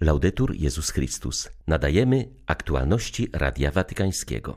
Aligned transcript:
Laudetur 0.00 0.54
Jezus 0.54 0.90
Chrystus. 0.90 1.50
Nadajemy 1.66 2.28
aktualności 2.46 3.28
Radia 3.32 3.70
Watykańskiego. 3.70 4.56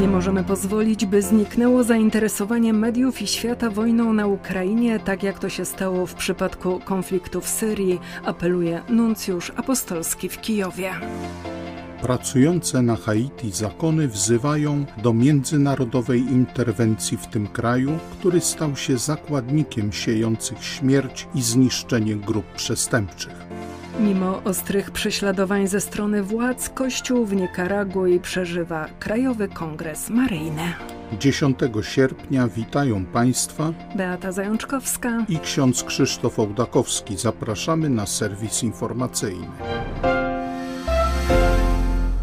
Nie 0.00 0.08
możemy 0.08 0.44
pozwolić, 0.44 1.06
by 1.06 1.22
zniknęło 1.22 1.84
zainteresowanie 1.84 2.72
mediów 2.72 3.22
i 3.22 3.26
świata 3.26 3.70
wojną 3.70 4.12
na 4.12 4.26
Ukrainie, 4.26 4.98
tak 4.98 5.22
jak 5.22 5.38
to 5.38 5.48
się 5.48 5.64
stało 5.64 6.06
w 6.06 6.14
przypadku 6.14 6.80
konfliktu 6.80 7.40
w 7.40 7.48
Syrii, 7.48 8.00
apeluje 8.24 8.82
nuncjusz 8.88 9.52
apostolski 9.56 10.28
w 10.28 10.40
Kijowie. 10.40 10.92
Pracujące 12.02 12.82
na 12.82 12.96
Haiti 12.96 13.50
zakony 13.50 14.08
wzywają 14.08 14.84
do 15.02 15.12
międzynarodowej 15.12 16.20
interwencji 16.20 17.16
w 17.16 17.26
tym 17.26 17.46
kraju, 17.46 17.98
który 18.12 18.40
stał 18.40 18.76
się 18.76 18.98
zakładnikiem 18.98 19.92
siejących 19.92 20.64
śmierć 20.64 21.28
i 21.34 21.42
zniszczenie 21.42 22.16
grup 22.16 22.46
przestępczych. 22.56 23.32
Mimo 24.00 24.42
ostrych 24.44 24.90
prześladowań 24.90 25.68
ze 25.68 25.80
strony 25.80 26.22
władz, 26.22 26.68
Kościół 26.68 27.26
w 27.26 27.36
Nikaragui 27.36 28.20
przeżywa 28.20 28.86
Krajowy 28.98 29.48
Kongres 29.48 30.10
Maryjny. 30.10 30.72
10 31.18 31.58
sierpnia 31.82 32.48
witają 32.48 33.04
Państwa 33.04 33.72
Beata 33.96 34.32
Zajączkowska 34.32 35.24
i 35.28 35.38
ksiądz 35.38 35.84
Krzysztof 35.84 36.38
Ołdakowski. 36.38 37.16
Zapraszamy 37.16 37.90
na 37.90 38.06
serwis 38.06 38.62
informacyjny. 38.62 39.46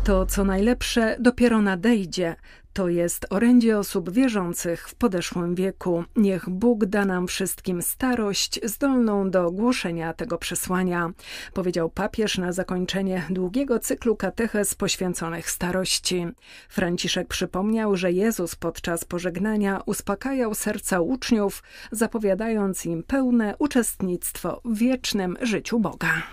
To, 0.08 0.26
co 0.26 0.44
najlepsze, 0.44 1.18
dopiero 1.20 1.62
nadejdzie. 1.62 2.36
To 2.78 2.90
jest 2.90 3.26
orędzie 3.30 3.78
osób 3.78 4.12
wierzących 4.12 4.90
w 4.90 4.96
podeszłym 4.96 5.56
wieku. 5.56 6.04
Niech 6.16 6.50
Bóg 6.50 6.86
da 6.86 7.06
nam 7.06 7.28
wszystkim 7.28 7.82
starość 7.82 8.60
zdolną 8.64 9.32
do 9.32 9.52
głoszenia 9.52 10.14
tego 10.14 10.38
przesłania, 10.38 11.12
powiedział 11.54 11.90
papież 11.90 12.38
na 12.38 12.52
zakończenie 12.52 13.24
długiego 13.30 13.80
cyklu 13.80 14.16
katechez 14.16 14.76
poświęconych 14.76 15.52
starości. 15.52 16.28
Franciszek 16.70 17.28
przypomniał, 17.28 17.98
że 17.98 18.12
Jezus 18.12 18.56
podczas 18.56 19.06
pożegnania 19.06 19.82
uspokajał 19.86 20.56
serca 20.56 21.02
uczniów, 21.02 21.64
zapowiadając 21.92 22.86
im 22.86 23.04
pełne 23.04 23.56
uczestnictwo 23.60 24.62
w 24.66 24.78
wiecznym 24.78 25.38
życiu 25.42 25.80
Boga. 25.80 26.24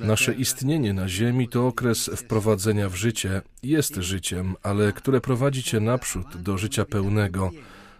Nasze 0.00 0.34
istnienie 0.34 0.92
na 0.92 1.08
ziemi 1.08 1.48
to 1.48 1.66
okres 1.66 2.10
wprowadzenia 2.16 2.88
w 2.88 2.94
życie, 2.94 3.42
jest 3.62 3.94
życiem, 3.94 4.54
ale 4.66 4.92
które 4.92 5.20
prowadzi 5.20 5.62
cię 5.62 5.80
naprzód 5.80 6.36
do 6.36 6.58
życia 6.58 6.84
pełnego. 6.84 7.50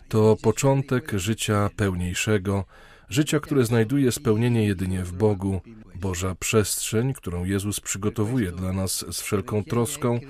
To 0.08 0.36
początek 0.42 1.12
życia 1.14 1.70
pełniejszego, 1.76 2.64
życia, 3.08 3.40
które 3.40 3.64
znajduje 3.64 4.12
spełnienie 4.12 4.66
jedynie 4.66 5.04
w 5.04 5.12
Bogu. 5.12 5.60
Boża 5.94 6.34
przestrzeń, 6.34 7.14
którą 7.14 7.44
Jezus 7.44 7.80
przygotowuje 7.80 8.52
dla 8.52 8.72
nas 8.72 9.04
z 9.10 9.20
wszelką 9.20 9.64
troską, 9.64 10.20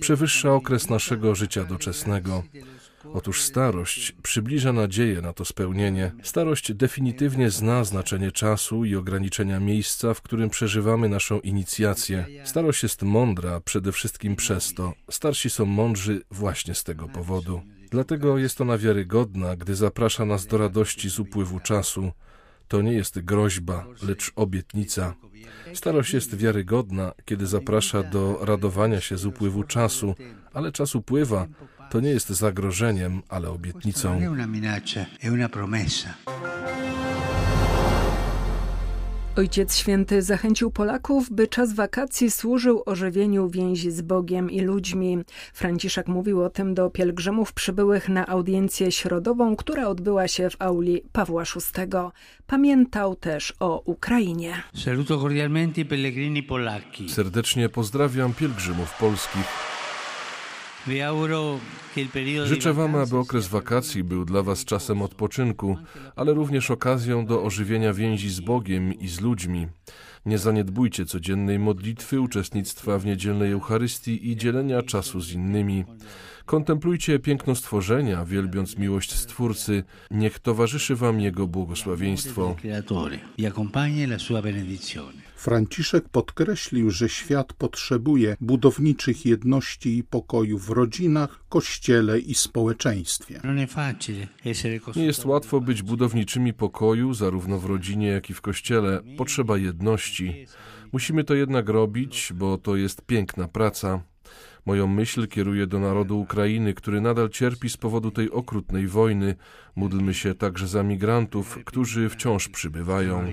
przewyższa 0.00 0.54
okres 0.54 0.90
naszego 0.90 1.34
życia 1.34 1.64
doczesnego. 1.64 2.42
Otóż 3.14 3.42
starość 3.42 4.12
przybliża 4.22 4.72
nadzieję 4.72 5.20
na 5.20 5.32
to 5.32 5.44
spełnienie. 5.44 6.12
Starość 6.22 6.72
definitywnie 6.72 7.50
zna 7.50 7.84
znaczenie 7.84 8.32
czasu 8.32 8.84
i 8.84 8.96
ograniczenia 8.96 9.60
miejsca, 9.60 10.14
w 10.14 10.22
którym 10.22 10.50
przeżywamy 10.50 11.08
naszą 11.08 11.40
inicjację. 11.40 12.26
Starość 12.44 12.82
jest 12.82 13.02
mądra 13.02 13.60
przede 13.60 13.92
wszystkim 13.92 14.36
przez 14.36 14.74
to. 14.74 14.92
Starsi 15.10 15.50
są 15.50 15.64
mądrzy 15.64 16.22
właśnie 16.30 16.74
z 16.74 16.84
tego 16.84 17.08
powodu. 17.08 17.62
Dlatego 17.90 18.38
jest 18.38 18.60
ona 18.60 18.78
wiarygodna, 18.78 19.56
gdy 19.56 19.74
zaprasza 19.74 20.24
nas 20.24 20.46
do 20.46 20.58
radości 20.58 21.10
z 21.10 21.18
upływu 21.18 21.60
czasu. 21.60 22.12
To 22.68 22.82
nie 22.82 22.92
jest 22.92 23.20
groźba, 23.20 23.86
lecz 24.02 24.32
obietnica. 24.36 25.14
Starość 25.74 26.14
jest 26.14 26.36
wiarygodna, 26.36 27.12
kiedy 27.24 27.46
zaprasza 27.46 28.02
do 28.02 28.38
radowania 28.44 29.00
się 29.00 29.18
z 29.18 29.26
upływu 29.26 29.64
czasu, 29.64 30.14
ale 30.52 30.72
czas 30.72 30.94
upływa, 30.94 31.46
to 31.92 32.00
nie 32.00 32.10
jest 32.10 32.28
zagrożeniem, 32.28 33.22
ale 33.28 33.50
obietnicą. 33.50 34.20
Ojciec 39.36 39.76
Święty 39.76 40.22
zachęcił 40.22 40.70
Polaków, 40.70 41.30
by 41.30 41.48
czas 41.48 41.74
wakacji 41.74 42.30
służył 42.30 42.82
ożywieniu 42.86 43.48
więzi 43.48 43.90
z 43.90 44.00
Bogiem 44.00 44.50
i 44.50 44.60
ludźmi. 44.60 45.18
Franciszek 45.52 46.08
mówił 46.08 46.42
o 46.42 46.50
tym 46.50 46.74
do 46.74 46.90
pielgrzymów 46.90 47.52
przybyłych 47.52 48.08
na 48.08 48.26
audiencję 48.26 48.92
środową, 48.92 49.56
która 49.56 49.88
odbyła 49.88 50.28
się 50.28 50.50
w 50.50 50.56
auli 50.58 51.02
Pawła 51.12 51.42
VI. 51.44 51.82
Pamiętał 52.46 53.16
też 53.16 53.52
o 53.60 53.82
Ukrainie. 53.84 54.62
Serdecznie 57.08 57.68
pozdrawiam 57.68 58.34
pielgrzymów 58.34 58.98
polskich. 58.98 59.71
Życzę 62.46 62.72
Wam, 62.72 62.94
aby 62.94 63.16
okres 63.16 63.48
wakacji 63.48 64.04
był 64.04 64.24
dla 64.24 64.42
Was 64.42 64.64
czasem 64.64 65.02
odpoczynku, 65.02 65.76
ale 66.16 66.34
również 66.34 66.70
okazją 66.70 67.26
do 67.26 67.42
ożywienia 67.42 67.92
więzi 67.92 68.30
z 68.30 68.40
Bogiem 68.40 68.94
i 68.94 69.08
z 69.08 69.20
ludźmi. 69.20 69.66
Nie 70.26 70.38
zaniedbujcie 70.38 71.06
codziennej 71.06 71.58
modlitwy, 71.58 72.20
uczestnictwa 72.20 72.98
w 72.98 73.06
niedzielnej 73.06 73.52
Eucharystii 73.52 74.30
i 74.30 74.36
dzielenia 74.36 74.82
czasu 74.82 75.20
z 75.20 75.32
innymi. 75.32 75.84
Kontemplujcie 76.46 77.18
piękno 77.18 77.54
stworzenia, 77.54 78.24
wielbiąc 78.24 78.78
miłość 78.78 79.12
Stwórcy. 79.14 79.84
Niech 80.10 80.38
towarzyszy 80.38 80.96
Wam 80.96 81.20
Jego 81.20 81.46
błogosławieństwo. 81.46 82.56
Franciszek 85.42 86.08
podkreślił, 86.08 86.90
że 86.90 87.08
świat 87.08 87.52
potrzebuje 87.52 88.36
budowniczych 88.40 89.26
jedności 89.26 89.98
i 89.98 90.04
pokoju 90.04 90.58
w 90.58 90.70
rodzinach, 90.70 91.44
kościele 91.48 92.18
i 92.18 92.34
społeczeństwie. 92.34 93.40
Nie 94.96 95.04
jest 95.04 95.24
łatwo 95.24 95.60
być 95.60 95.82
budowniczymi 95.82 96.52
pokoju, 96.52 97.14
zarówno 97.14 97.58
w 97.58 97.64
rodzinie, 97.64 98.06
jak 98.06 98.30
i 98.30 98.34
w 98.34 98.40
kościele. 98.40 99.00
Potrzeba 99.18 99.58
jedności. 99.58 100.46
Musimy 100.92 101.24
to 101.24 101.34
jednak 101.34 101.68
robić, 101.68 102.32
bo 102.34 102.58
to 102.58 102.76
jest 102.76 103.06
piękna 103.06 103.48
praca. 103.48 104.02
Moją 104.66 104.86
myśl 104.86 105.28
kieruję 105.28 105.66
do 105.66 105.80
narodu 105.80 106.20
Ukrainy, 106.20 106.74
który 106.74 107.00
nadal 107.00 107.28
cierpi 107.28 107.68
z 107.70 107.76
powodu 107.76 108.10
tej 108.10 108.30
okrutnej 108.30 108.86
wojny. 108.86 109.34
Módlmy 109.76 110.14
się 110.14 110.34
także 110.34 110.66
za 110.66 110.82
migrantów, 110.82 111.58
którzy 111.64 112.08
wciąż 112.08 112.48
przybywają. 112.48 113.26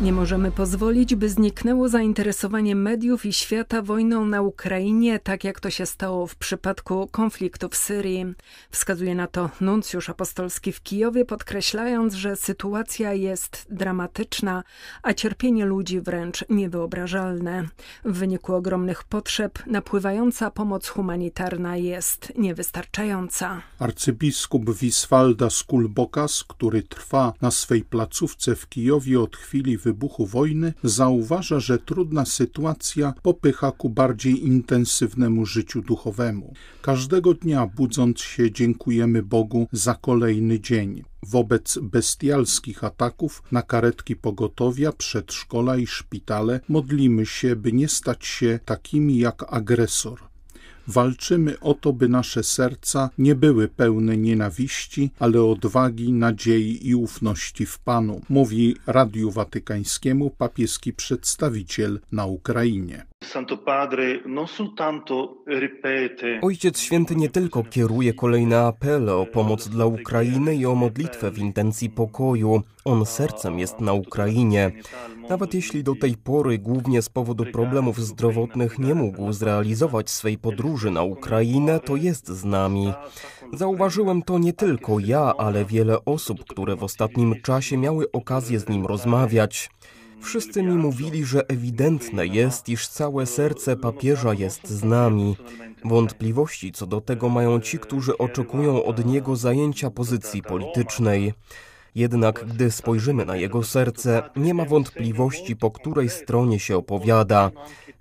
Nie 0.00 0.12
możemy 0.12 0.50
pozwolić, 0.50 1.14
by 1.14 1.28
zniknęło 1.28 1.88
zainteresowanie 1.88 2.76
mediów 2.76 3.26
i 3.26 3.32
świata 3.32 3.82
wojną 3.82 4.24
na 4.24 4.42
Ukrainie, 4.42 5.18
tak 5.18 5.44
jak 5.44 5.60
to 5.60 5.70
się 5.70 5.86
stało 5.86 6.26
w 6.26 6.36
przypadku 6.36 7.08
konfliktu 7.12 7.68
w 7.68 7.76
Syrii. 7.76 8.26
Wskazuje 8.70 9.14
na 9.14 9.26
to 9.26 9.50
nuncjusz 9.60 10.10
apostolski 10.10 10.72
w 10.72 10.82
Kijowie, 10.82 11.24
podkreślając, 11.24 12.14
że 12.14 12.36
sytuacja 12.36 13.12
jest 13.12 13.66
dramatyczna, 13.70 14.62
a 15.02 15.14
cierpienie 15.14 15.64
ludzi 15.64 16.00
wręcz 16.00 16.44
niewyobrażalne. 16.48 17.68
W 18.04 18.18
wyniku 18.18 18.54
ogromnych 18.54 19.04
potrzeb 19.04 19.66
napływająca 19.66 20.50
pomoc 20.50 20.88
humanitarna 20.88 21.76
jest 21.76 22.32
niewystarczająca. 22.38 23.62
Arcybiskup 23.78 24.76
Wiswalda 24.78 25.50
Skulbokas, 25.50 26.44
który 26.48 26.82
trwa 26.82 27.32
na 27.40 27.50
swej 27.50 27.82
placówce 27.82 28.56
w 28.56 28.68
Kijowie 28.68 29.20
od 29.20 29.36
chwili 29.36 29.78
wybuchu 29.84 30.26
wojny, 30.26 30.72
zauważa, 30.84 31.60
że 31.60 31.78
trudna 31.78 32.24
sytuacja 32.24 33.14
popycha 33.22 33.72
ku 33.72 33.90
bardziej 33.90 34.46
intensywnemu 34.46 35.46
życiu 35.46 35.82
duchowemu. 35.82 36.54
Każdego 36.82 37.34
dnia 37.34 37.66
budząc 37.66 38.20
się 38.20 38.50
dziękujemy 38.50 39.22
Bogu 39.22 39.68
za 39.72 39.94
kolejny 39.94 40.60
dzień. 40.60 41.04
Wobec 41.22 41.78
bestialskich 41.82 42.84
ataków 42.84 43.42
na 43.52 43.62
karetki 43.62 44.16
pogotowia, 44.16 44.92
przedszkola 44.92 45.76
i 45.76 45.86
szpitale 45.86 46.60
modlimy 46.68 47.26
się, 47.26 47.56
by 47.56 47.72
nie 47.72 47.88
stać 47.88 48.26
się 48.26 48.60
takimi 48.64 49.18
jak 49.18 49.44
agresor. 49.48 50.33
Walczymy 50.86 51.60
o 51.60 51.74
to, 51.74 51.92
by 51.92 52.08
nasze 52.08 52.42
serca 52.42 53.10
nie 53.18 53.34
były 53.34 53.68
pełne 53.68 54.16
nienawiści, 54.16 55.10
ale 55.18 55.44
odwagi, 55.44 56.12
nadziei 56.12 56.88
i 56.88 56.94
ufności 56.94 57.66
w 57.66 57.78
Panu, 57.78 58.20
mówi 58.28 58.76
Radiu 58.86 59.30
Watykańskiemu 59.30 60.30
papieski 60.30 60.92
przedstawiciel 60.92 62.00
na 62.12 62.26
Ukrainie. 62.26 63.06
Ojciec 66.42 66.78
Święty 66.78 67.16
nie 67.16 67.28
tylko 67.28 67.62
kieruje 67.64 68.12
kolejne 68.12 68.60
apele 68.60 69.14
o 69.14 69.26
pomoc 69.26 69.68
dla 69.68 69.86
Ukrainy 69.86 70.56
i 70.56 70.66
o 70.66 70.74
modlitwę 70.74 71.30
w 71.30 71.38
intencji 71.38 71.90
pokoju. 71.90 72.62
On 72.84 73.06
sercem 73.06 73.58
jest 73.58 73.80
na 73.80 73.92
Ukrainie. 73.92 74.72
Nawet 75.28 75.54
jeśli 75.54 75.84
do 75.84 75.94
tej 75.94 76.16
pory 76.16 76.58
głównie 76.58 77.02
z 77.02 77.08
powodu 77.08 77.44
problemów 77.44 78.00
zdrowotnych 78.00 78.78
nie 78.78 78.94
mógł 78.94 79.32
zrealizować 79.32 80.10
swej 80.10 80.38
podróży 80.38 80.90
na 80.90 81.02
Ukrainę, 81.02 81.80
to 81.80 81.96
jest 81.96 82.28
z 82.28 82.44
nami. 82.44 82.92
Zauważyłem 83.52 84.22
to 84.22 84.38
nie 84.38 84.52
tylko 84.52 84.98
ja, 84.98 85.34
ale 85.38 85.64
wiele 85.64 86.04
osób, 86.04 86.44
które 86.44 86.76
w 86.76 86.84
ostatnim 86.84 87.42
czasie 87.42 87.76
miały 87.76 88.12
okazję 88.12 88.60
z 88.60 88.68
nim 88.68 88.86
rozmawiać. 88.86 89.70
Wszyscy 90.24 90.62
mi 90.62 90.74
mówili, 90.74 91.24
że 91.24 91.48
ewidentne 91.48 92.26
jest, 92.26 92.68
iż 92.68 92.88
całe 92.88 93.26
serce 93.26 93.76
papieża 93.76 94.34
jest 94.34 94.68
z 94.68 94.84
nami. 94.84 95.36
Wątpliwości 95.84 96.72
co 96.72 96.86
do 96.86 97.00
tego 97.00 97.28
mają 97.28 97.60
ci, 97.60 97.78
którzy 97.78 98.18
oczekują 98.18 98.84
od 98.84 99.06
niego 99.06 99.36
zajęcia 99.36 99.90
pozycji 99.90 100.42
politycznej. 100.42 101.32
Jednak 101.94 102.44
gdy 102.46 102.70
spojrzymy 102.70 103.24
na 103.24 103.36
jego 103.36 103.62
serce, 103.62 104.22
nie 104.36 104.54
ma 104.54 104.64
wątpliwości, 104.64 105.56
po 105.56 105.70
której 105.70 106.08
stronie 106.08 106.58
się 106.58 106.76
opowiada. 106.76 107.50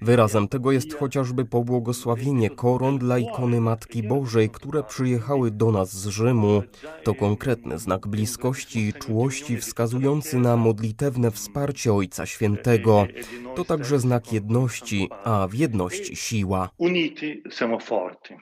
Wyrazem 0.01 0.48
tego 0.48 0.72
jest 0.72 0.94
chociażby 0.94 1.45
pobłogosławienie 1.45 2.50
koron 2.50 2.98
dla 2.98 3.18
ikony 3.18 3.62
Matki 3.62 4.04
Bożej, 4.04 4.50
które 4.50 4.84
przyjechały 4.84 5.51
do 5.51 5.72
nas 5.72 5.94
z 5.94 6.07
Rzymu. 6.07 6.63
To 7.04 7.13
konkretny 7.13 7.80
znak 7.80 8.07
bliskości 8.07 8.80
i 8.80 8.94
czułości 8.94 9.57
wskazujący 9.57 10.38
na 10.38 10.57
modlitewne 10.57 11.31
wsparcie 11.31 11.94
Ojca 11.94 12.25
Świętego. 12.25 13.07
To 13.56 13.66
także 13.66 14.00
znak 14.00 14.34
jedności, 14.34 15.10
a 15.24 15.48
w 15.48 15.54
jedności 15.54 16.16
siła. 16.16 16.69
Uniti 16.78 17.44
siamo 17.51 17.80
forti. 17.80 18.34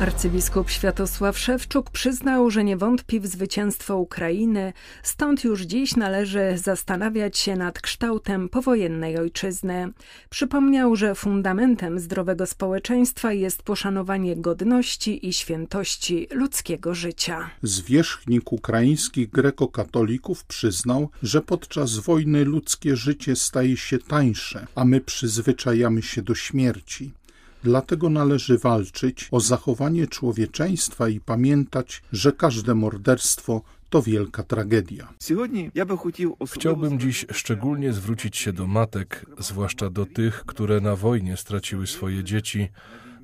Arcybiskup 0.00 0.70
Światosław 0.70 1.38
Szewczuk 1.38 1.90
przyznał, 1.90 2.50
że 2.50 2.64
nie 2.64 2.76
wątpi 2.76 3.20
w 3.20 3.26
zwycięstwo 3.26 3.96
Ukrainy, 3.96 4.72
stąd 5.02 5.44
już 5.44 5.62
dziś 5.62 5.96
należy 5.96 6.58
zastanawiać 6.58 7.38
się 7.38 7.56
nad 7.56 7.80
kształtem 7.80 8.48
powojennej 8.48 9.18
ojczyzny. 9.18 9.92
Przypomniał, 10.30 10.96
że 10.96 11.14
fundamentem 11.14 11.98
zdrowego 11.98 12.46
społeczeństwa 12.46 13.32
jest 13.32 13.62
poszanowanie 13.62 14.36
godności 14.36 15.28
i 15.28 15.32
świętości 15.32 16.28
ludzkiego 16.30 16.94
życia. 16.94 17.50
Zwierzchnik 17.62 18.52
ukraińskich 18.52 19.30
grekokatolików 19.30 20.44
przyznał, 20.44 21.10
że 21.22 21.42
podczas 21.42 21.98
wojny 21.98 22.44
ludzkie 22.44 22.96
życie 22.96 23.36
staje 23.36 23.76
się 23.76 23.98
tańsze, 23.98 24.66
a 24.74 24.84
my 24.84 25.00
przyzwyczajamy 25.00 26.02
się 26.02 26.22
do 26.22 26.34
śmierci. 26.34 27.12
Dlatego 27.62 28.10
należy 28.10 28.58
walczyć 28.58 29.28
o 29.30 29.40
zachowanie 29.40 30.06
człowieczeństwa 30.06 31.08
i 31.08 31.20
pamiętać, 31.20 32.02
że 32.12 32.32
każde 32.32 32.74
morderstwo 32.74 33.62
to 33.90 34.02
wielka 34.02 34.42
tragedia. 34.42 35.14
Chciałbym 36.46 37.00
dziś 37.00 37.26
szczególnie 37.32 37.92
zwrócić 37.92 38.36
się 38.36 38.52
do 38.52 38.66
matek, 38.66 39.26
zwłaszcza 39.38 39.90
do 39.90 40.06
tych, 40.06 40.44
które 40.46 40.80
na 40.80 40.96
wojnie 40.96 41.36
straciły 41.36 41.86
swoje 41.86 42.24
dzieci, 42.24 42.68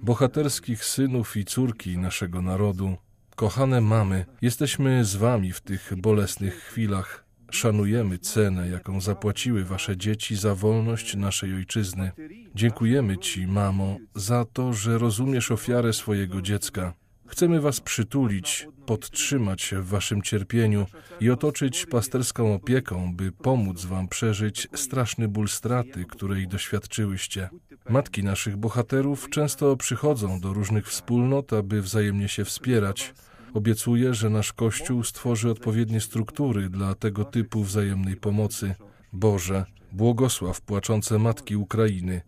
bohaterskich 0.03 0.85
synów 0.85 1.37
i 1.37 1.45
córki 1.45 1.99
naszego 1.99 2.43
narodu. 2.43 2.97
Kochane 3.37 3.81
mamy, 3.81 4.27
jesteśmy 4.43 5.05
z 5.05 5.17
wami 5.17 5.53
w 5.53 5.61
tych 5.61 5.93
bolesnych 5.97 6.55
chwilach. 6.55 7.24
Szanujemy 7.55 8.19
cenę, 8.19 8.69
jaką 8.69 9.01
zapłaciły 9.01 9.65
wasze 9.65 9.97
dzieci 9.97 10.37
za 10.37 10.55
wolność 10.55 11.17
naszej 11.17 11.55
ojczyzny. 11.55 12.13
Dziękujemy 12.55 13.19
ci, 13.19 13.47
mamo, 13.47 13.97
za 14.15 14.45
to, 14.45 14.73
że 14.73 14.99
rozumiesz 14.99 15.51
ofiarę 15.51 15.93
swojego 15.93 16.43
dziecka. 16.43 16.93
Chcemy 17.27 17.61
was 17.61 17.81
przytulić, 17.81 18.69
podtrzymać 18.87 19.75
w 19.79 19.87
waszym 19.87 20.23
cierpieniu 20.23 20.87
i 21.21 21.31
otoczyć 21.31 21.87
pasterską 21.87 22.55
opieką, 22.55 23.17
by 23.17 23.33
pomóc 23.33 23.85
wam 23.85 24.09
przeżyć 24.09 24.69
straszny 24.75 25.29
ból 25.29 25.49
straty, 25.49 26.05
której 26.05 26.49
doświadczyłyście. 26.49 27.49
Matki 27.89 28.25
naszych 28.25 28.57
bohaterów 28.57 29.31
często 29.31 29.77
przychodzą 29.77 30.41
do 30.41 30.53
różnych 30.53 30.89
wspólnot, 30.89 31.53
aby 31.53 31.83
wzajemnie 31.83 32.29
się 32.29 32.45
wspierać. 32.45 33.15
Obiecuję, 33.54 34.14
że 34.14 34.30
nasz 34.30 34.54
Kościół 34.54 35.04
stworzy 35.04 35.50
odpowiednie 35.50 36.02
struktury 36.02 36.70
dla 36.70 36.96
tego 36.96 37.26
typu 37.26 37.64
wzajemnej 37.64 38.16
pomocy. 38.16 38.76
Boże, 39.14 39.66
błogosław 39.92 40.62
płaczące 40.62 41.20
matki 41.20 41.56
Ukrainy, 41.56 42.22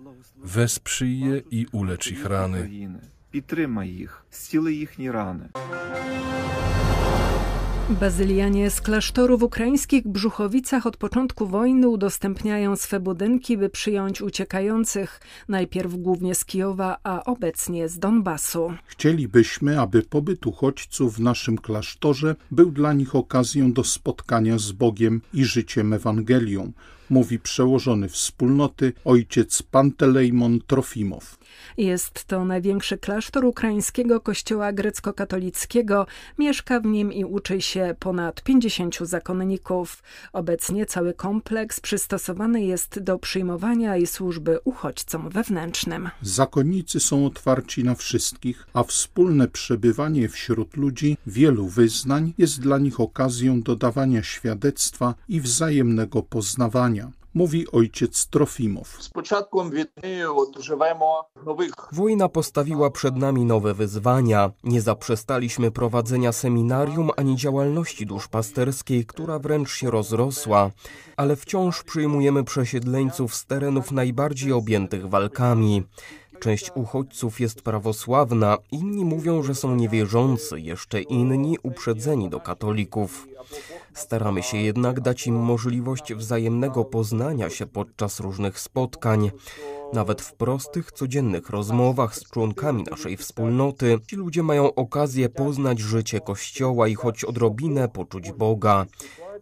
wesprzyj 0.43 1.19
je 1.19 1.41
i 1.51 1.65
ulecz 1.71 2.11
ich 2.11 2.25
rany. 2.25 2.69
Підтримай 3.31 3.89
їх, 3.89 4.25
зціли 4.31 4.73
їхні 4.73 5.11
rany. 5.11 5.49
Bazylianie 7.90 8.70
z 8.70 8.80
klasztoru 8.80 9.38
w 9.38 9.42
ukraińskich 9.42 10.08
Brzuchowicach 10.08 10.86
od 10.86 10.96
początku 10.96 11.46
wojny 11.46 11.88
udostępniają 11.88 12.76
swe 12.76 13.00
budynki, 13.00 13.58
by 13.58 13.68
przyjąć 13.68 14.22
uciekających, 14.22 15.20
najpierw 15.48 15.94
głównie 15.94 16.34
z 16.34 16.44
Kijowa, 16.44 16.98
a 17.04 17.24
obecnie 17.24 17.88
z 17.88 17.98
Donbasu. 17.98 18.72
Chcielibyśmy, 18.86 19.80
aby 19.80 20.02
pobyt 20.02 20.46
uchodźców 20.46 21.16
w 21.16 21.20
naszym 21.20 21.58
klasztorze 21.58 22.36
był 22.50 22.70
dla 22.70 22.92
nich 22.92 23.14
okazją 23.14 23.72
do 23.72 23.84
spotkania 23.84 24.58
z 24.58 24.72
Bogiem 24.72 25.20
i 25.34 25.44
życiem 25.44 25.92
Ewangelią, 25.92 26.72
mówi 27.10 27.38
przełożony 27.38 28.08
wspólnoty 28.08 28.92
ojciec 29.04 29.62
Pantelejmon 29.62 30.60
Trofimow. 30.66 31.38
Jest 31.76 32.24
to 32.24 32.44
największy 32.44 32.98
klasztor 32.98 33.44
ukraińskiego 33.44 34.20
kościoła 34.20 34.72
grecko-katolickiego. 34.72 36.06
Mieszka 36.38 36.80
w 36.80 36.84
nim 36.84 37.12
i 37.12 37.24
uczy 37.24 37.60
się 37.60 37.94
ponad 37.98 38.42
50 38.42 38.98
zakonników. 39.00 40.02
Obecnie 40.32 40.86
cały 40.86 41.14
kompleks 41.14 41.80
przystosowany 41.80 42.62
jest 42.64 43.00
do 43.00 43.18
przyjmowania 43.18 43.96
i 43.96 44.06
służby 44.06 44.58
uchodźcom 44.64 45.28
wewnętrznym. 45.28 46.10
Zakonnicy 46.22 47.00
są 47.00 47.26
otwarci 47.26 47.84
na 47.84 47.94
wszystkich, 47.94 48.66
a 48.74 48.82
wspólne 48.82 49.48
przebywanie 49.48 50.28
wśród 50.28 50.76
ludzi 50.76 51.16
wielu 51.26 51.68
wyznań 51.68 52.34
jest 52.38 52.60
dla 52.60 52.78
nich 52.78 53.00
okazją 53.00 53.62
dodawania 53.62 54.22
świadectwa 54.22 55.14
i 55.28 55.40
wzajemnego 55.40 56.22
poznawania 56.22 57.10
mówi 57.36 57.70
ojciec 57.72 58.26
Trofimow. 58.26 58.98
Wojna 61.92 62.28
postawiła 62.28 62.90
przed 62.90 63.16
nami 63.16 63.44
nowe 63.44 63.74
wyzwania. 63.74 64.50
Nie 64.64 64.80
zaprzestaliśmy 64.80 65.70
prowadzenia 65.70 66.32
seminarium 66.32 67.10
ani 67.16 67.36
działalności 67.36 68.06
duszpasterskiej, 68.06 69.06
która 69.06 69.38
wręcz 69.38 69.70
się 69.70 69.90
rozrosła, 69.90 70.70
ale 71.16 71.36
wciąż 71.36 71.82
przyjmujemy 71.82 72.44
przesiedleńców 72.44 73.34
z 73.34 73.46
terenów 73.46 73.92
najbardziej 73.92 74.52
objętych 74.52 75.08
walkami. 75.08 75.82
Część 76.40 76.70
uchodźców 76.74 77.40
jest 77.40 77.62
prawosławna, 77.62 78.58
inni 78.72 79.04
mówią, 79.04 79.42
że 79.42 79.54
są 79.54 79.74
niewierzący, 79.74 80.60
jeszcze 80.60 81.02
inni 81.02 81.58
uprzedzeni 81.62 82.30
do 82.30 82.40
katolików. 82.40 83.28
Staramy 83.94 84.42
się 84.42 84.56
jednak 84.56 85.00
dać 85.00 85.26
im 85.26 85.34
możliwość 85.34 86.14
wzajemnego 86.14 86.84
poznania 86.84 87.50
się 87.50 87.66
podczas 87.66 88.20
różnych 88.20 88.60
spotkań. 88.60 89.30
Nawet 89.92 90.22
w 90.22 90.34
prostych, 90.34 90.92
codziennych 90.92 91.50
rozmowach 91.50 92.16
z 92.16 92.30
członkami 92.30 92.84
naszej 92.90 93.16
wspólnoty 93.16 93.98
ci 94.06 94.16
ludzie 94.16 94.42
mają 94.42 94.74
okazję 94.74 95.28
poznać 95.28 95.78
życie 95.78 96.20
Kościoła 96.20 96.88
i 96.88 96.94
choć 96.94 97.24
odrobinę 97.24 97.88
poczuć 97.88 98.32
Boga. 98.32 98.86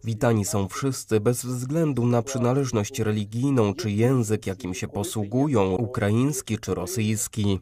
Witani 0.04 0.44
są 0.44 0.68
wszyscy 0.68 1.20
bez 1.20 1.44
względu 1.44 2.06
na 2.06 2.22
przynależność 2.22 3.00
religijną 3.00 3.74
czy 3.74 3.90
język, 3.90 4.46
jakim 4.46 4.74
się 4.74 4.88
posługują, 4.88 5.76
ukraiński 5.76 6.58
czy 6.58 6.74
rosyjski. 6.74 7.60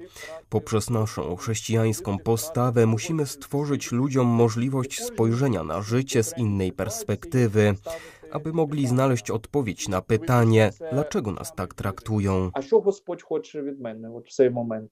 Poprzez 0.48 0.90
naszą 0.90 1.36
chrześcijańską 1.36 2.18
postawę 2.18 2.86
musimy 2.86 3.26
stworzyć 3.26 3.92
ludziom 3.92 4.26
możliwość 4.26 5.02
spojrzenia 5.02 5.64
na 5.64 5.82
życie 5.82 6.22
z 6.22 6.38
innej 6.38 6.72
perspektywy 6.72 7.74
aby 8.30 8.52
mogli 8.52 8.86
znaleźć 8.86 9.30
odpowiedź 9.30 9.88
na 9.88 10.02
pytanie, 10.02 10.70
dlaczego 10.92 11.32
nas 11.32 11.54
tak 11.54 11.74
traktują. 11.74 12.50
A 12.54 12.62
co 12.62 12.80
Господь 12.80 13.22
хоче 13.22 13.62
від 13.62 13.80
мене 13.80 14.10
от 14.10 14.26
в 14.26 14.34
цей 14.34 14.50
момент? 14.50 14.90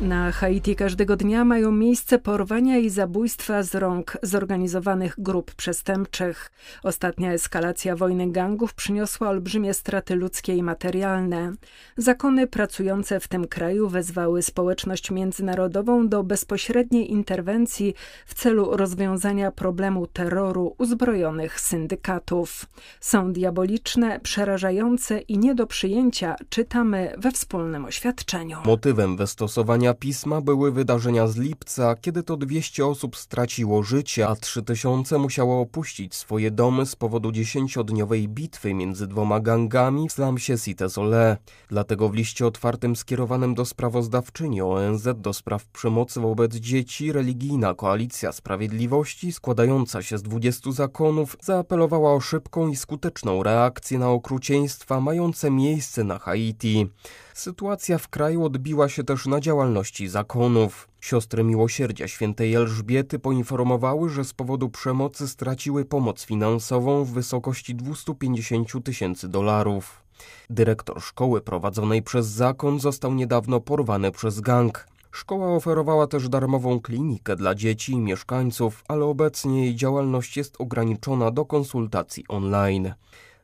Na 0.00 0.32
Haiti 0.32 0.76
każdego 0.76 1.16
dnia 1.16 1.44
mają 1.44 1.72
miejsce 1.72 2.18
porwania 2.18 2.78
i 2.78 2.90
zabójstwa 2.90 3.62
z 3.62 3.74
rąk 3.74 4.16
zorganizowanych 4.22 5.14
grup 5.18 5.54
przestępczych. 5.54 6.52
Ostatnia 6.82 7.32
eskalacja 7.32 7.96
wojny 7.96 8.30
gangów 8.30 8.74
przyniosła 8.74 9.28
olbrzymie 9.28 9.74
straty 9.74 10.14
ludzkie 10.14 10.56
i 10.56 10.62
materialne. 10.62 11.52
Zakony 11.96 12.46
pracujące 12.46 13.20
w 13.20 13.28
tym 13.28 13.48
kraju 13.48 13.88
wezwały 13.88 14.42
społeczność 14.42 15.10
międzynarodową 15.10 16.08
do 16.08 16.22
bezpośredniej 16.22 17.12
interwencji 17.12 17.94
w 18.26 18.34
celu 18.34 18.76
rozwiązania 18.76 19.50
problemu 19.52 20.06
terroru 20.06 20.74
uzbrojonych 20.78 21.60
syndykatów. 21.60 22.66
Są 23.00 23.32
diaboliczne, 23.32 24.20
przerażające 24.20 25.18
i 25.18 25.38
nie 25.38 25.54
do 25.54 25.66
przyjęcia, 25.66 26.36
czytamy 26.48 27.14
we 27.18 27.30
wspólnym 27.32 27.84
oświadczeniu. 27.84 28.58
Motywem 28.64 29.16
wystosowania 29.16 29.89
czytania 29.90 29.94
pisma 29.94 30.40
były 30.40 30.72
wydarzenia 30.72 31.26
z 31.26 31.36
lipca, 31.36 31.96
kiedy 31.96 32.22
to 32.22 32.36
200 32.36 32.86
osób 32.86 33.16
straciło 33.16 33.82
życie, 33.82 34.28
a 34.28 34.36
3000 34.36 35.18
musiało 35.18 35.60
opuścić 35.60 36.14
swoje 36.14 36.50
domy 36.50 36.86
z 36.86 36.96
powodu 36.96 37.32
dziesięciodniowej 37.32 38.28
bitwy 38.28 38.74
między 38.74 39.06
dwoma 39.06 39.40
gangami 39.40 40.08
w 40.08 40.12
Slamsie 40.12 40.58
Citezole. 40.58 41.36
Dlatego 41.68 42.08
w 42.08 42.14
liście 42.14 42.46
otwartym 42.46 42.96
skierowanym 42.96 43.54
do 43.54 43.64
sprawozdawczyni 43.64 44.62
ONZ 44.62 45.08
do 45.16 45.32
spraw 45.32 45.66
przemocy 45.66 46.20
wobec 46.20 46.54
dzieci 46.54 47.12
religijna 47.12 47.74
Koalicja 47.74 48.32
Sprawiedliwości 48.32 49.32
składająca 49.32 50.02
się 50.02 50.18
z 50.18 50.22
20 50.22 50.72
zakonów 50.72 51.36
zaapelowała 51.42 52.14
o 52.14 52.20
szybką 52.20 52.68
i 52.68 52.76
skuteczną 52.76 53.42
reakcję 53.42 53.98
na 53.98 54.10
okrucieństwa 54.10 55.00
mające 55.00 55.50
miejsce 55.50 56.04
na 56.04 56.18
Haiti. 56.18 56.86
Sytuacja 57.34 57.98
w 57.98 58.08
kraju 58.08 58.44
odbiła 58.44 58.88
się 58.88 59.04
też 59.04 59.26
na 59.26 59.40
działalności 59.40 60.08
zakonów. 60.08 60.88
Siostry 61.00 61.44
Miłosierdzia 61.44 62.08
Świętej 62.08 62.54
Elżbiety 62.54 63.18
poinformowały, 63.18 64.10
że 64.10 64.24
z 64.24 64.32
powodu 64.32 64.68
przemocy 64.68 65.28
straciły 65.28 65.84
pomoc 65.84 66.24
finansową 66.24 67.04
w 67.04 67.12
wysokości 67.12 67.74
250 67.74 68.84
tysięcy 68.84 69.28
dolarów. 69.28 70.02
Dyrektor 70.50 71.02
szkoły 71.02 71.40
prowadzonej 71.40 72.02
przez 72.02 72.26
zakon 72.26 72.80
został 72.80 73.14
niedawno 73.14 73.60
porwany 73.60 74.10
przez 74.10 74.40
gang. 74.40 74.86
Szkoła 75.12 75.54
oferowała 75.54 76.06
też 76.06 76.28
darmową 76.28 76.80
klinikę 76.80 77.36
dla 77.36 77.54
dzieci 77.54 77.92
i 77.92 78.00
mieszkańców, 78.00 78.84
ale 78.88 79.04
obecnie 79.04 79.64
jej 79.64 79.74
działalność 79.74 80.36
jest 80.36 80.54
ograniczona 80.58 81.30
do 81.30 81.44
konsultacji 81.44 82.24
online. 82.28 82.92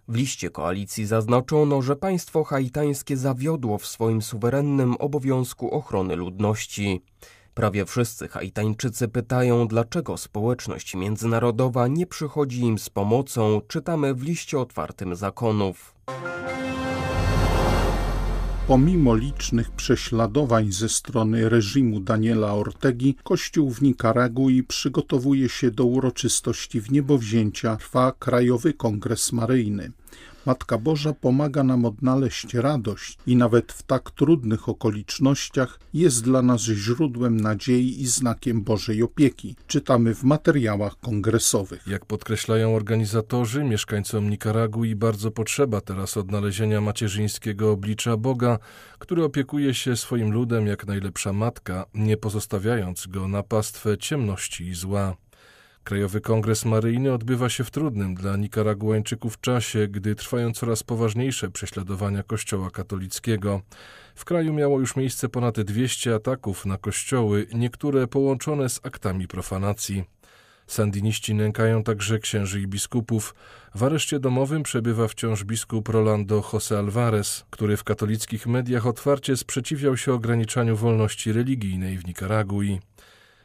W 0.09 0.15
liście 0.15 0.51
koalicji 0.51 1.07
zaznaczono, 1.07 1.83
że 1.83 1.97
państwo 1.97 2.45
haitańskie 2.45 3.17
zawiodło 3.17 3.79
w 3.79 3.87
swoim 3.87 4.23
suwerennym 4.23 4.97
obowiązku 4.99 5.71
ochrony 5.71 6.17
ludności. 6.17 7.03
Prawie 7.55 7.85
wszyscy 7.85 8.29
Haitańczycy 8.29 9.09
pytają, 9.09 9.69
dlaczego 9.69 10.17
społeczność 10.17 10.95
międzynarodowa 10.95 11.89
nie 11.89 12.07
przychodzi 12.07 12.61
im 12.61 12.79
z 12.79 12.91
pomocą, 12.91 13.61
czytamy 13.69 14.15
w 14.15 14.23
liście 14.23 14.59
otwartym 14.59 15.17
zakonów. 15.17 15.95
Pomimo 18.67 19.15
licznych 19.15 19.71
prześladowań 19.71 20.73
ze 20.73 20.89
strony 20.89 21.49
reżimu 21.49 22.01
Daniela 22.01 22.55
Ortegi, 22.55 23.17
Kościół 23.25 23.71
w 23.71 23.83
Nikaragui 23.83 24.63
przygotowuje 24.63 25.49
się 25.49 25.71
do 25.71 25.85
uroczystości 25.85 26.81
w 26.81 26.91
niebowzięcia. 26.91 27.77
Trwa 27.77 28.13
Krajowy 28.19 28.73
Kongres 28.73 29.33
Maryjny. 29.33 29.93
Matka 30.47 30.79
Boża 30.79 31.12
pomaga 31.12 31.62
nam 31.62 31.85
odnaleźć 31.85 32.55
radość 32.55 33.19
i 33.26 33.37
nawet 33.37 33.73
w 33.73 33.83
tak 33.83 34.11
trudnych 34.11 34.69
okolicznościach 34.69 35.81
jest 35.95 36.25
dla 36.25 36.43
nas 36.43 36.61
źródłem 36.61 37.41
nadziei 37.41 38.03
i 38.03 38.07
znakiem 38.07 38.62
Bożej 38.62 39.03
opieki. 39.03 39.57
Czytamy 39.67 40.15
w 40.15 40.25
materiałach 40.25 41.00
kongresowych. 41.00 41.87
Jak 41.87 42.07
podkreślają 42.07 42.76
organizatorzy, 42.76 43.65
mieszkańcom 43.65 44.31
Nikaragui 44.31 44.97
bardzo 44.97 45.31
potrzeba 45.31 45.81
teraz 45.81 46.17
odnalezienia 46.17 46.81
macierzyńskiego 46.81 47.71
oblicza 47.71 48.17
Boga, 48.17 48.59
który 48.99 49.25
opiekuje 49.25 49.75
się 49.75 49.97
swoim 49.97 50.33
ludem 50.33 50.67
jak 50.67 50.87
najlepsza 50.87 51.33
matka, 51.33 51.87
nie 51.95 52.17
pozostawiając 52.17 53.07
go 53.07 53.29
na 53.29 53.43
pastwę 53.43 53.99
ciemności 53.99 54.65
i 54.65 54.75
zła. 54.75 55.17
Krajowy 55.87 56.21
Kongres 56.21 56.64
Maryjny 56.64 57.12
odbywa 57.12 57.49
się 57.49 57.64
w 57.64 57.71
trudnym 57.71 58.14
dla 58.14 58.37
Nikaraguańczyków 58.37 59.40
czasie, 59.40 59.88
gdy 59.88 60.14
trwają 60.14 60.52
coraz 60.52 60.83
poważniejsze 60.83 61.50
prześladowania 61.50 62.23
Kościoła 62.23 62.71
katolickiego. 62.71 63.61
W 64.14 64.25
kraju 64.25 64.52
miało 64.52 64.81
już 64.81 64.97
miejsce 64.97 65.28
ponad 65.28 65.61
200 65.61 66.14
ataków 66.14 66.66
na 66.66 66.78
kościoły, 66.78 67.47
niektóre 67.55 68.07
połączone 68.07 68.69
z 68.69 68.81
aktami 68.83 69.28
profanacji. 69.28 70.05
Sandiniści 70.66 71.35
nękają 71.35 71.83
także 71.83 72.19
księży 72.19 72.61
i 72.61 72.66
biskupów. 72.66 73.35
W 73.75 73.83
areszcie 73.83 74.21
domowym 74.21 74.62
przebywa 74.62 75.09
wciąż 75.09 75.45
biskup 75.45 75.88
Rolando 75.88 76.40
José 76.40 76.78
Alvarez, 76.78 77.45
który 77.50 77.76
w 77.76 77.85
katolickich 77.85 78.47
mediach 78.47 78.87
otwarcie 78.87 79.37
sprzeciwiał 79.37 79.97
się 79.97 80.12
ograniczaniu 80.12 80.76
wolności 80.76 81.33
religijnej 81.33 81.99
w 81.99 82.07
Nikaragui. 82.07 82.81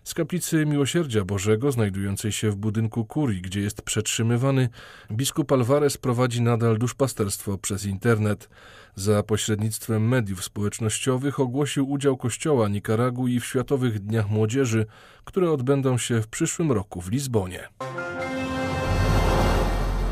Z 0.03 0.13
kaplicy 0.13 0.65
Miłosierdzia 0.65 1.25
Bożego, 1.25 1.71
znajdującej 1.71 2.31
się 2.31 2.51
w 2.51 2.55
budynku 2.55 3.05
kurii, 3.05 3.41
gdzie 3.41 3.61
jest 3.61 3.81
przetrzymywany, 3.81 4.69
biskup 5.11 5.51
Alvarez 5.51 5.97
prowadzi 5.97 6.41
nadal 6.41 6.77
duszpasterstwo 6.77 7.57
przez 7.57 7.85
internet. 7.85 8.49
Za 8.95 9.23
pośrednictwem 9.23 10.07
mediów 10.07 10.43
społecznościowych 10.43 11.39
ogłosił 11.39 11.91
udział 11.91 12.17
Kościoła 12.17 12.67
Nikaragui 12.67 13.39
w 13.39 13.45
Światowych 13.45 13.99
Dniach 13.99 14.29
Młodzieży, 14.29 14.85
które 15.23 15.51
odbędą 15.51 15.97
się 15.97 16.21
w 16.21 16.27
przyszłym 16.27 16.71
roku 16.71 17.01
w 17.01 17.11
Lizbonie. 17.11 17.67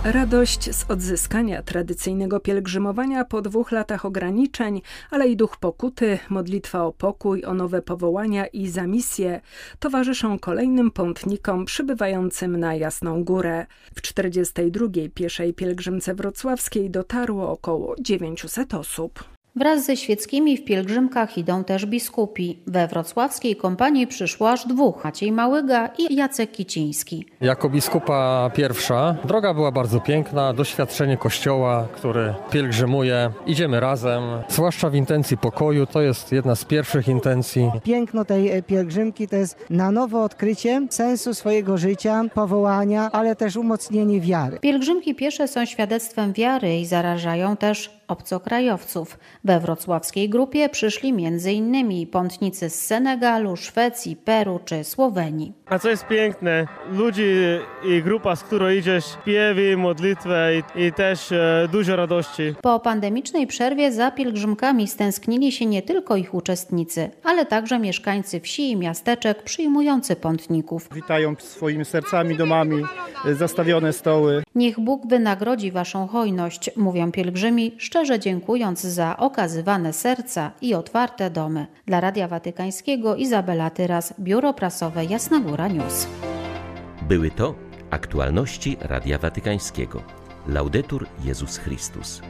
Radość 0.04 0.76
z 0.76 0.92
odzyskania 0.92 1.64
tradycyjnego 1.64 2.40
pielgrzymowania 2.40 3.26
po 3.26 3.42
dwóch 3.42 3.72
latach 3.72 4.06
ograniczeń, 4.06 4.82
ale 5.12 5.28
i 5.28 5.36
duch 5.36 5.58
pokuty, 5.58 6.20
modlitwa 6.30 6.84
o 6.84 6.94
pokój, 6.94 7.46
o 7.46 7.54
nowe 7.54 7.82
powołania 7.82 8.48
i 8.48 8.68
za 8.68 8.88
misję 8.88 9.42
towarzyszą 9.80 10.40
kolejnym 10.40 10.92
pątnikom 10.92 11.66
przybywającym 11.66 12.58
na 12.58 12.76
Jasną 12.76 13.24
Górę. 13.24 13.66
W 13.96 14.02
42. 14.02 14.86
pieszej 15.14 15.54
pielgrzymce 15.54 16.16
wrocławskiej 16.16 16.90
dotarło 16.90 17.52
około 17.52 17.96
900 18.00 18.74
osób. 18.74 19.39
Wraz 19.60 19.86
ze 19.86 19.98
świeckimi 19.98 20.58
w 20.58 20.66
pielgrzymkach 20.66 21.38
idą 21.38 21.64
też 21.64 21.86
biskupi. 21.86 22.60
We 22.68 22.88
wrocławskiej 22.88 23.56
kompanii 23.56 24.08
przyszło 24.08 24.52
aż 24.52 24.68
dwóch, 24.68 25.04
Maciej 25.04 25.32
Małyga 25.32 25.90
i 25.98 26.16
Jacek 26.16 26.52
Kiciński. 26.52 27.26
Jako 27.42 27.70
biskupa 27.70 28.52
pierwsza 28.56 29.16
droga 29.26 29.54
była 29.54 29.72
bardzo 29.72 30.00
piękna, 30.00 30.54
doświadczenie 30.54 31.18
kościoła, 31.18 31.88
który 31.96 32.34
pielgrzymuje. 32.52 33.32
Idziemy 33.46 33.80
razem, 33.80 34.24
zwłaszcza 34.50 34.90
w 34.90 34.96
intencji 34.96 35.38
pokoju, 35.38 35.86
to 35.86 36.02
jest 36.02 36.32
jedna 36.32 36.56
z 36.56 36.66
pierwszych 36.66 37.08
intencji. 37.08 37.72
Piękno 37.84 38.26
tej 38.26 38.52
e, 38.52 38.64
pielgrzymki 38.64 39.28
to 39.28 39.36
jest 39.36 39.66
na 39.70 39.92
nowo 39.92 40.24
odkrycie 40.24 40.88
sensu 40.90 41.34
swojego 41.34 41.78
życia, 41.78 42.24
powołania, 42.34 43.10
ale 43.12 43.36
też 43.36 43.56
umocnienie 43.56 44.22
wiary. 44.22 44.60
Pielgrzymki 44.60 45.16
piesze 45.16 45.48
są 45.48 45.66
świadectwem 45.66 46.34
wiary 46.34 46.80
i 46.80 46.86
zarażają 46.86 47.58
też 47.58 48.00
obcokrajowców. 48.08 49.18
We 49.50 49.60
wrocławskiej 49.60 50.30
grupie 50.30 50.70
przyszli 50.70 51.10
m.in. 51.10 52.08
pątnicy 52.08 52.70
z 52.70 52.76
Senegalu, 52.76 53.56
Szwecji, 53.56 54.16
Peru 54.16 54.60
czy 54.66 54.84
Słowenii. 54.84 55.54
A 55.66 55.80
co 55.80 55.90
jest 55.90 56.08
piękne, 56.08 56.68
ludzi 56.92 57.24
i 57.86 58.04
grupa, 58.04 58.36
z 58.36 58.44
którą 58.44 58.70
idziesz, 58.70 59.06
śpiewy, 59.06 59.78
modlitwę 59.78 60.52
i, 60.56 60.86
i 60.86 60.94
też 60.94 61.32
e, 61.32 61.68
dużo 61.72 61.96
radości. 61.96 62.54
Po 62.62 62.80
pandemicznej 62.80 63.48
przerwie 63.48 63.92
za 63.92 64.12
pielgrzymkami 64.12 64.88
stęsknili 64.88 65.52
się 65.52 65.66
nie 65.66 65.82
tylko 65.82 66.16
ich 66.16 66.34
uczestnicy, 66.34 67.10
ale 67.24 67.46
także 67.46 67.80
mieszkańcy 67.80 68.40
wsi 68.40 68.72
i 68.72 68.76
miasteczek 68.76 69.44
przyjmujący 69.44 70.16
pątników. 70.16 70.90
Witają 70.94 71.36
swoimi 71.40 71.86
sercami, 71.86 72.38
domami, 72.38 72.84
e, 73.26 73.36
zastawione 73.36 73.94
stoły. 73.94 74.44
Niech 74.56 74.80
Bóg 74.80 75.08
wynagrodzi 75.08 75.72
waszą 75.72 76.08
hojność, 76.08 76.70
mówią 76.78 77.12
pielgrzymi, 77.12 77.76
szczerze 77.78 78.20
dziękując 78.20 78.82
za 78.82 79.18
okazywane 79.30 79.94
serca 79.94 80.52
i 80.62 80.74
otwarte 80.74 81.30
domy. 81.30 81.68
Dla 81.86 82.00
Radia 82.00 82.28
Watykańskiego 82.28 83.16
Izabela 83.16 83.70
Tyras, 83.70 84.14
Biuro 84.20 84.54
Prasowe 84.54 85.06
Jasna 85.06 85.40
Góra 85.40 85.68
News. 85.68 86.08
Były 87.02 87.32
to 87.32 87.56
aktualności 87.90 88.78
Radia 88.82 89.18
Watykańskiego. 89.18 90.02
Laudetur 90.48 91.08
Jezus 91.24 91.58
Chrystus. 91.58 92.22